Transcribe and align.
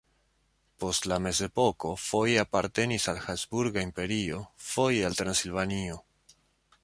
Post 0.83 1.07
la 1.11 1.17
mezepoko 1.25 1.91
foje 2.05 2.39
apartenis 2.45 3.05
al 3.13 3.21
Habsburga 3.27 3.83
Imperio, 3.89 4.39
foje 4.71 5.07
al 5.11 5.19
Transilvanio. 5.21 6.01